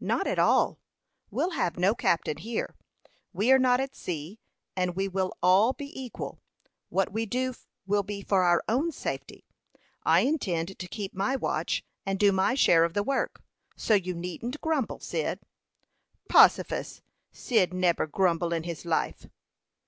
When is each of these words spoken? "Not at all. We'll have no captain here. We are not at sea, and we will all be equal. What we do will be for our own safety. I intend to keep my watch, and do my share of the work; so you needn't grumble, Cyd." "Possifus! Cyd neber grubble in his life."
"Not 0.00 0.26
at 0.26 0.40
all. 0.40 0.80
We'll 1.30 1.52
have 1.52 1.78
no 1.78 1.94
captain 1.94 2.38
here. 2.38 2.74
We 3.32 3.52
are 3.52 3.60
not 3.60 3.78
at 3.78 3.94
sea, 3.94 4.40
and 4.74 4.96
we 4.96 5.06
will 5.06 5.34
all 5.40 5.72
be 5.72 5.96
equal. 6.02 6.40
What 6.88 7.12
we 7.12 7.26
do 7.26 7.54
will 7.86 8.02
be 8.02 8.22
for 8.22 8.42
our 8.42 8.64
own 8.68 8.90
safety. 8.90 9.44
I 10.02 10.22
intend 10.22 10.76
to 10.76 10.88
keep 10.88 11.14
my 11.14 11.36
watch, 11.36 11.84
and 12.04 12.18
do 12.18 12.32
my 12.32 12.54
share 12.56 12.82
of 12.82 12.94
the 12.94 13.04
work; 13.04 13.40
so 13.76 13.94
you 13.94 14.14
needn't 14.14 14.60
grumble, 14.60 14.98
Cyd." 14.98 15.38
"Possifus! 16.28 17.00
Cyd 17.30 17.72
neber 17.72 18.08
grubble 18.08 18.52
in 18.52 18.64
his 18.64 18.84
life." 18.84 19.28